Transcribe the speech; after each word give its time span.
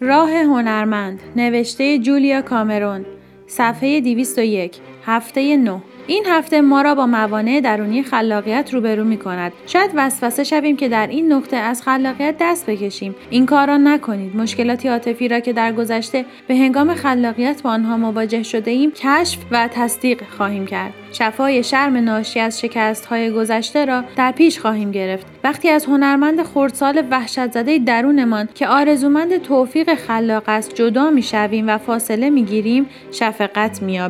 راه 0.00 0.30
هنرمند 0.30 1.20
نوشته 1.36 1.98
جولیا 1.98 2.42
کامرون 2.42 3.06
صفحه 3.46 4.00
201 4.00 4.80
هفته 5.06 5.56
9 5.56 5.82
این 6.08 6.24
هفته 6.28 6.60
ما 6.60 6.82
را 6.82 6.94
با 6.94 7.06
موانع 7.06 7.60
درونی 7.60 8.02
خلاقیت 8.02 8.74
روبرو 8.74 9.04
می 9.04 9.16
کند. 9.16 9.52
شاید 9.66 9.90
وسوسه 9.94 10.44
شویم 10.44 10.76
که 10.76 10.88
در 10.88 11.06
این 11.06 11.32
نقطه 11.32 11.56
از 11.56 11.82
خلاقیت 11.82 12.34
دست 12.40 12.66
بکشیم. 12.66 13.14
این 13.30 13.46
کار 13.46 13.66
را 13.66 13.76
نکنید. 13.76 14.36
مشکلات 14.36 14.86
عاطفی 14.86 15.28
را 15.28 15.40
که 15.40 15.52
در 15.52 15.72
گذشته 15.72 16.24
به 16.48 16.56
هنگام 16.56 16.94
خلاقیت 16.94 17.62
با 17.62 17.70
آنها 17.70 17.96
مواجه 17.96 18.42
شده 18.42 18.70
ایم 18.70 18.90
کشف 18.90 19.38
و 19.50 19.68
تصدیق 19.72 20.22
خواهیم 20.36 20.66
کرد. 20.66 20.92
شفای 21.12 21.62
شرم 21.62 21.96
ناشی 21.96 22.40
از 22.40 22.60
شکست 22.60 23.06
های 23.06 23.30
گذشته 23.30 23.84
را 23.84 24.04
در 24.16 24.32
پیش 24.32 24.58
خواهیم 24.58 24.90
گرفت. 24.90 25.26
وقتی 25.44 25.68
از 25.68 25.84
هنرمند 25.84 26.42
خردسال 26.42 27.02
وحشت 27.10 27.52
زده 27.52 27.78
درونمان 27.78 28.48
که 28.54 28.68
آرزومند 28.68 29.42
توفیق 29.42 29.94
خلاق 29.94 30.44
است 30.46 30.74
جدا 30.74 31.10
می 31.10 31.22
شویم 31.22 31.68
و 31.68 31.78
فاصله 31.78 32.30
می 32.30 32.44
گیریم 32.44 32.86
شفقت 33.12 33.82
می 33.82 34.00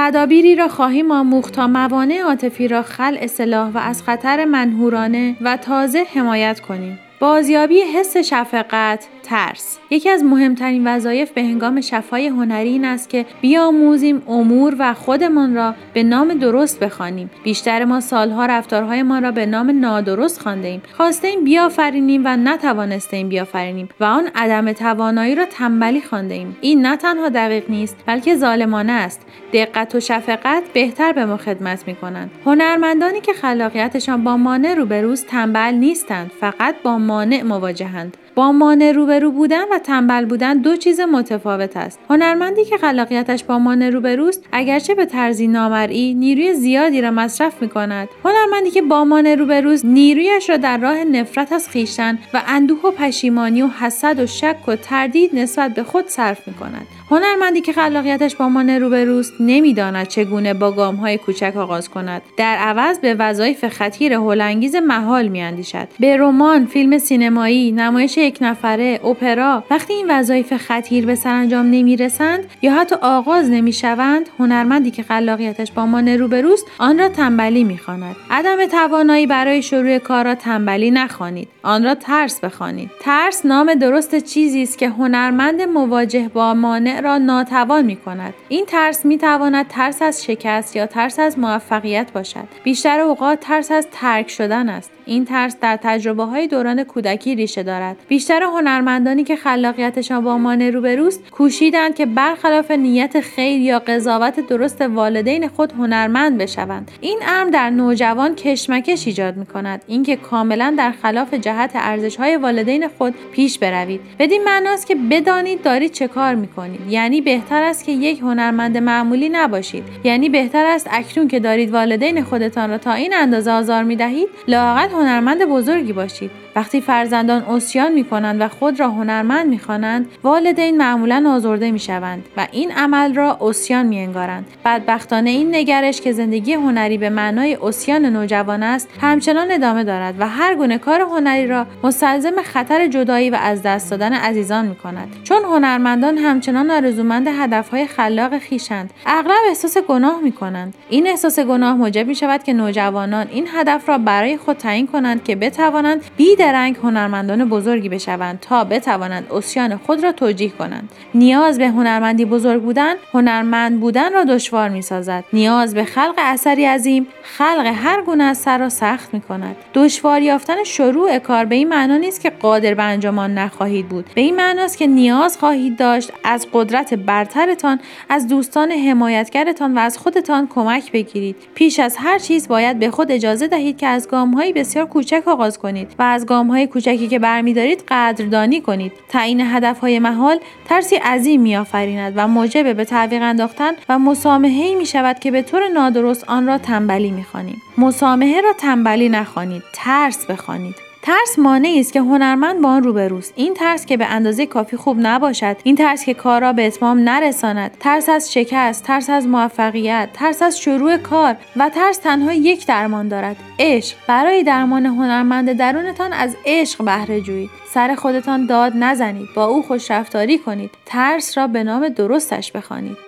تدابیری 0.00 0.56
را 0.56 0.68
خواهیم 0.68 1.12
آموخت 1.12 1.54
تا 1.54 1.66
موانع 1.66 2.20
عاطفی 2.20 2.68
را 2.68 2.82
خل 2.82 3.16
اصلاح 3.20 3.70
و 3.70 3.78
از 3.78 4.02
خطر 4.02 4.44
منهورانه 4.44 5.36
و 5.40 5.56
تازه 5.56 6.04
حمایت 6.14 6.60
کنیم. 6.60 6.98
بازیابی 7.20 7.80
حس 7.80 8.16
شفقت 8.16 9.08
ترس. 9.22 9.78
یکی 9.90 10.10
از 10.10 10.24
مهمترین 10.24 10.86
وظایف 10.86 11.30
به 11.30 11.42
هنگام 11.42 11.80
شفای 11.80 12.26
هنری 12.26 12.68
این 12.68 12.84
است 12.84 13.08
که 13.08 13.26
بیاموزیم 13.40 14.22
امور 14.28 14.76
و 14.78 14.94
خودمان 14.94 15.54
را 15.54 15.74
به 15.94 16.02
نام 16.02 16.34
درست 16.34 16.80
بخوانیم. 16.80 17.30
بیشتر 17.44 17.84
ما 17.84 18.00
سالها 18.00 18.46
رفتارهایمان 18.46 19.22
را 19.22 19.30
به 19.30 19.46
نام 19.46 19.70
نادرست 19.80 20.40
خوانده 20.40 20.68
ایم. 20.68 20.82
خواسته 20.96 21.28
ایم 21.28 21.44
بیافرینیم 21.44 22.22
و 22.24 22.36
نتوانسته 22.36 23.16
ایم 23.16 23.28
بیافرینیم 23.28 23.88
و 24.00 24.04
آن 24.04 24.28
عدم 24.34 24.72
توانایی 24.72 25.34
را 25.34 25.44
تنبلی 25.44 26.00
خوانده 26.00 26.34
ایم. 26.34 26.56
این 26.60 26.86
نه 26.86 26.96
تنها 26.96 27.28
دقیق 27.28 27.70
نیست 27.70 27.96
بلکه 28.06 28.36
ظالمانه 28.36 28.92
است. 28.92 29.26
دقت 29.52 29.94
و 29.94 30.00
شفقت 30.00 30.62
بهتر 30.74 31.12
به 31.12 31.24
ما 31.24 31.36
خدمت 31.36 31.88
می 31.88 31.94
کنند 31.94 32.30
هنرمندانی 32.46 33.20
که 33.20 33.32
خلاقیتشان 33.32 34.24
با 34.24 34.36
مانع 34.36 34.74
روبروست 34.74 35.26
تنبل 35.26 35.74
نیستند. 35.74 36.30
فقط 36.40 36.74
با 36.82 36.98
مانع 37.08 37.42
مواجهند 37.42 38.16
با 38.38 38.52
مانع 38.52 38.92
روبرو 38.92 39.30
بودن 39.30 39.64
و 39.72 39.78
تنبل 39.78 40.24
بودن 40.24 40.58
دو 40.58 40.76
چیز 40.76 41.00
متفاوت 41.00 41.76
است. 41.76 41.98
هنرمندی 42.10 42.64
که 42.64 42.76
خلاقیتش 42.76 43.44
با 43.44 43.58
مانع 43.58 43.90
روبروست 43.90 44.44
اگرچه 44.52 44.94
به 44.94 45.06
طرزی 45.06 45.48
نامرئی 45.48 46.14
نیروی 46.14 46.54
زیادی 46.54 47.00
را 47.00 47.10
مصرف 47.10 47.62
می 47.62 47.68
کند 47.68 48.08
هنرمندی 48.24 48.70
که 48.70 48.82
با 48.82 49.04
مانع 49.04 49.34
روبروست 49.34 49.84
نیرویش 49.84 50.50
را 50.50 50.56
در 50.56 50.78
راه 50.78 51.04
نفرت 51.04 51.52
از 51.52 51.68
خویشتن 51.68 52.18
و 52.34 52.42
اندوه 52.46 52.78
و 52.84 52.90
پشیمانی 52.90 53.62
و 53.62 53.66
حسد 53.66 54.20
و 54.20 54.26
شک 54.26 54.68
و 54.68 54.76
تردید 54.76 55.30
نسبت 55.34 55.74
به 55.74 55.82
خود 55.82 56.08
صرف 56.08 56.48
می 56.48 56.54
کند 56.54 56.86
هنرمندی 57.10 57.60
که 57.60 57.72
خلاقیتش 57.72 58.36
با 58.36 58.48
مانع 58.48 58.78
روبروست 58.78 59.32
نمی‌داند 59.40 60.08
چگونه 60.08 60.54
با 60.54 60.72
گامهای 60.72 61.18
کوچک 61.18 61.52
آغاز 61.56 61.88
کند. 61.88 62.22
در 62.36 62.56
عوض 62.56 62.98
به 62.98 63.14
وظایف 63.14 63.68
خطیر 63.68 64.12
هولانگیز 64.12 64.76
محال 64.76 65.28
میاندیشد. 65.28 65.88
به 66.00 66.16
رمان 66.16 66.66
فیلم 66.66 66.98
سینمایی 66.98 67.72
نمایش 67.72 68.18
یک 68.28 68.38
نفره 68.40 69.00
اپرا 69.04 69.64
وقتی 69.70 69.92
این 69.92 70.06
وظایف 70.10 70.56
خطیر 70.56 71.06
به 71.06 71.14
سرانجام 71.14 71.66
نمی‌رسند 71.66 72.44
یا 72.62 72.74
حتی 72.74 72.96
آغاز 73.02 73.50
نمی‌شوند 73.50 74.28
هنرمندی 74.38 74.90
که 74.90 75.02
خلاقیتش 75.02 75.72
با 75.72 75.86
مانع 75.86 76.16
روبروست 76.16 76.66
آن 76.78 76.98
را 76.98 77.08
تنبلی 77.08 77.64
می‌خواند 77.64 78.16
عدم 78.30 78.66
توانایی 78.66 79.26
برای 79.26 79.62
شروع 79.62 79.98
کار 79.98 80.24
را 80.24 80.34
تنبلی 80.34 80.90
نخوانید 80.90 81.48
آن 81.62 81.84
را 81.84 81.94
ترس 81.94 82.40
بخوانید 82.40 82.90
ترس 83.00 83.46
نام 83.46 83.74
درست 83.74 84.16
چیزی 84.16 84.62
است 84.62 84.78
که 84.78 84.88
هنرمند 84.88 85.62
مواجه 85.62 86.28
با 86.28 86.54
مانع 86.54 87.00
را 87.00 87.18
ناتوان 87.18 87.84
می 87.84 87.96
کند. 87.96 88.34
این 88.48 88.64
ترس 88.66 89.04
می 89.04 89.18
تواند 89.18 89.68
ترس 89.68 90.02
از 90.02 90.24
شکست 90.24 90.76
یا 90.76 90.86
ترس 90.86 91.18
از 91.18 91.38
موفقیت 91.38 92.12
باشد. 92.12 92.48
بیشتر 92.64 93.00
اوقات 93.00 93.40
ترس 93.40 93.72
از 93.72 93.86
ترک 93.92 94.30
شدن 94.30 94.68
است. 94.68 94.90
این 95.06 95.24
ترس 95.24 95.56
در 95.60 95.78
تجربه 95.82 96.24
های 96.24 96.46
دوران 96.46 96.84
کودکی 96.84 97.34
ریشه 97.34 97.62
دارد. 97.62 97.96
بیشتر 98.08 98.42
هنرمندانی 98.42 99.24
که 99.24 99.36
خلاقیتشان 99.36 100.24
با 100.24 100.38
مانع 100.38 100.70
روبروست 100.70 101.30
کوشیدند 101.30 101.94
که 101.94 102.06
برخلاف 102.06 102.70
نیت 102.70 103.20
خیر 103.20 103.60
یا 103.60 103.78
قضاوت 103.78 104.40
درست 104.40 104.80
والدین 104.80 105.48
خود 105.48 105.72
هنرمند 105.72 106.38
بشوند. 106.38 106.90
این 107.00 107.18
امر 107.28 107.50
در 107.50 107.70
نوجوان 107.70 108.34
کشمکش 108.34 109.06
ایجاد 109.06 109.36
می 109.36 109.46
کند. 109.46 109.82
اینکه 109.86 110.16
کاملا 110.16 110.74
در 110.78 110.92
خلاف 111.02 111.34
جهت 111.34 111.70
ارزش 111.74 112.16
های 112.16 112.36
والدین 112.36 112.88
خود 112.88 113.14
پیش 113.32 113.58
بروید. 113.58 114.00
بدین 114.18 114.44
معناست 114.44 114.86
که 114.86 114.94
بدانید 115.10 115.62
دارید 115.62 115.92
چه 115.92 116.08
کار 116.08 116.34
می 116.34 116.48
کنید. 116.48 116.80
یعنی 116.88 117.20
بهتر 117.20 117.62
است 117.62 117.84
که 117.84 117.92
یک 117.92 118.20
هنرمند 118.20 118.76
معمولی 118.76 119.28
نباشید 119.28 119.84
یعنی 120.04 120.28
بهتر 120.28 120.66
است 120.66 120.88
اکنون 120.90 121.28
که 121.28 121.40
دارید 121.40 121.72
والدین 121.72 122.22
خودتان 122.22 122.70
را 122.70 122.78
تا 122.78 122.92
این 122.92 123.14
اندازه 123.14 123.50
آزار 123.50 123.82
می 123.82 123.96
دهید 123.96 124.28
لاقل 124.48 124.88
هنرمند 124.88 125.44
بزرگی 125.44 125.92
باشید 125.92 126.30
وقتی 126.56 126.80
فرزندان 126.80 127.42
اسیان 127.42 127.97
می 127.98 128.04
کنند 128.04 128.40
و 128.40 128.48
خود 128.48 128.80
را 128.80 128.88
هنرمند 128.88 129.46
می 129.46 129.58
خوانند 129.58 130.06
والدین 130.22 130.76
معمولا 130.76 131.32
آزرده 131.36 131.70
می 131.70 131.78
شوند 131.78 132.26
و 132.36 132.46
این 132.52 132.72
عمل 132.72 133.14
را 133.14 133.38
اسیان 133.40 133.86
می 133.86 133.98
انگارند 133.98 134.46
بدبختانه 134.64 135.30
این 135.30 135.54
نگرش 135.54 136.00
که 136.00 136.12
زندگی 136.12 136.52
هنری 136.52 136.98
به 136.98 137.10
معنای 137.10 137.58
اسیان 137.62 138.06
نوجوان 138.06 138.62
است 138.62 138.88
همچنان 139.00 139.50
ادامه 139.50 139.84
دارد 139.84 140.14
و 140.18 140.28
هر 140.28 140.54
گونه 140.54 140.78
کار 140.78 141.00
هنری 141.00 141.46
را 141.46 141.66
مستلزم 141.82 142.42
خطر 142.42 142.86
جدایی 142.86 143.30
و 143.30 143.34
از 143.34 143.62
دست 143.62 143.90
دادن 143.90 144.12
عزیزان 144.12 144.66
می 144.66 144.76
کند 144.76 145.08
چون 145.24 145.42
هنرمندان 145.44 146.18
همچنان 146.18 146.70
آرزومند 146.70 147.28
هدفهای 147.28 147.86
خلاق 147.86 148.38
خیشند 148.38 148.90
اغلب 149.06 149.42
احساس 149.48 149.78
گناه 149.78 150.20
می 150.22 150.32
کنند 150.32 150.74
این 150.88 151.06
احساس 151.06 151.38
گناه 151.38 151.76
موجب 151.76 152.06
می 152.06 152.14
شود 152.14 152.42
که 152.42 152.52
نوجوانان 152.52 153.26
این 153.30 153.48
هدف 153.54 153.88
را 153.88 153.98
برای 153.98 154.36
خود 154.36 154.56
تعیین 154.56 154.86
کنند 154.86 155.24
که 155.24 155.36
بتوانند 155.36 156.04
بی 156.16 156.36
رنگ 156.38 156.76
هنرمندان 156.76 157.48
بزرگی 157.48 157.87
بشوند 157.88 158.40
تا 158.40 158.64
بتوانند 158.64 159.26
اسیان 159.32 159.76
خود 159.76 160.02
را 160.02 160.12
توجیه 160.12 160.50
کنند. 160.50 160.92
نیاز 161.14 161.58
به 161.58 161.68
هنرمندی 161.68 162.24
بزرگ 162.24 162.62
بودن 162.62 162.94
هنرمند 163.12 163.80
بودن 163.80 164.12
را 164.12 164.24
دشوار 164.24 164.68
می 164.68 164.82
سازد 164.82 165.24
نیاز 165.32 165.74
به 165.74 165.84
خلق 165.84 166.14
اثری 166.18 166.64
عظیم 166.64 167.06
خلق 167.22 167.72
هر 167.74 168.02
گونه 168.02 168.24
اثر 168.24 168.58
را 168.58 168.68
سخت 168.68 169.14
می 169.14 169.20
کند 169.20 169.56
دشوار 169.74 170.22
یافتن 170.22 170.64
شروع 170.64 171.18
کار 171.18 171.44
به 171.44 171.54
این 171.54 171.68
معنا 171.68 171.96
نیست 171.96 172.20
که 172.20 172.30
قادر 172.30 172.74
به 172.74 172.82
انجام 172.82 173.18
آن 173.18 173.38
نخواهید 173.38 173.88
بود. 173.88 174.10
به 174.14 174.20
این 174.20 174.36
معناست 174.36 174.78
که 174.78 174.86
نیاز 174.86 175.38
خواهید 175.38 175.78
داشت 175.78 176.12
از 176.24 176.46
قدرت 176.52 176.94
برترتان 176.94 177.80
از 178.08 178.28
دوستان 178.28 178.72
حمایتگرتان 178.72 179.74
و 179.74 179.78
از 179.78 179.98
خودتان 179.98 180.46
کمک 180.46 180.92
بگیرید. 180.92 181.36
پیش 181.54 181.80
از 181.80 181.96
هر 181.98 182.18
چیز 182.18 182.48
باید 182.48 182.78
به 182.78 182.90
خود 182.90 183.12
اجازه 183.12 183.48
دهید 183.48 183.78
که 183.78 183.86
از 183.86 184.08
گامهایی 184.08 184.52
بسیار 184.52 184.86
کوچک 184.86 185.22
آغاز 185.26 185.58
کنید 185.58 185.94
و 185.98 186.02
از 186.02 186.26
های 186.30 186.66
کوچکی 186.66 187.08
که 187.08 187.18
برمیدارید 187.18 187.77
قدردانی 187.88 188.60
کنید. 188.60 188.92
تعیین 189.08 189.40
هدفهای 189.40 189.98
محال 189.98 190.40
ترسی 190.64 190.96
عظیم 190.96 191.40
میآفریند 191.40 192.12
و 192.16 192.28
موجب 192.28 192.76
به 192.76 192.84
تعویق 192.84 193.22
انداختن 193.22 193.72
و 193.88 193.98
مسامحه 193.98 194.74
می 194.74 194.86
شود 194.86 195.18
که 195.18 195.30
به 195.30 195.42
طور 195.42 195.68
نادرست 195.68 196.24
آن 196.28 196.46
را 196.46 196.58
تنبلی 196.58 197.10
می‌خوانیم 197.10 197.62
مسامحه 197.78 198.40
را 198.40 198.52
تنبلی 198.52 199.08
نخوانید 199.08 199.62
ترس 199.72 200.26
بخوانید. 200.26 200.87
ترس 201.02 201.38
مانعی 201.38 201.80
است 201.80 201.92
که 201.92 202.00
هنرمند 202.00 202.62
با 202.62 202.68
آن 202.68 202.82
روبروست 202.82 203.32
این 203.36 203.54
ترس 203.54 203.86
که 203.86 203.96
به 203.96 204.06
اندازه 204.06 204.46
کافی 204.46 204.76
خوب 204.76 204.96
نباشد. 205.00 205.56
این 205.64 205.76
ترس 205.76 206.04
که 206.04 206.14
کار 206.14 206.40
را 206.40 206.52
به 206.52 206.66
اتمام 206.66 206.98
نرساند. 206.98 207.76
ترس 207.80 208.08
از 208.08 208.32
شکست 208.32 208.84
ترس 208.84 209.10
از 209.10 209.26
موفقیت 209.26 210.08
ترس 210.12 210.42
از 210.42 210.60
شروع 210.60 210.96
کار 210.96 211.36
و 211.56 211.68
ترس 211.68 211.98
تنها 211.98 212.32
یک 212.32 212.66
درمان 212.66 213.08
دارد. 213.08 213.36
عشق. 213.58 213.96
برای 214.08 214.42
درمان 214.42 214.86
هنرمند 214.86 215.52
درونتان 215.52 216.12
از 216.12 216.36
عشق 216.46 216.84
بهره 216.84 217.20
جویید. 217.20 217.50
سر 217.74 217.94
خودتان 217.94 218.46
داد 218.46 218.72
نزنید. 218.76 219.28
با 219.34 219.44
او 219.44 219.62
خوشرفتاری 219.62 220.38
کنید. 220.38 220.70
ترس 220.86 221.38
را 221.38 221.46
به 221.46 221.64
نام 221.64 221.88
درستش 221.88 222.52
بخوانید. 222.52 223.07